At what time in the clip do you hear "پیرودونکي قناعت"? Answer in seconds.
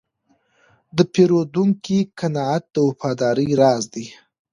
1.13-2.63